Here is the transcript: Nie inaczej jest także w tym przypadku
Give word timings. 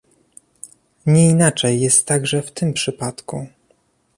Nie 1.05 1.29
inaczej 1.29 1.81
jest 1.81 2.07
także 2.07 2.41
w 2.41 2.51
tym 2.51 2.73
przypadku 2.73 3.47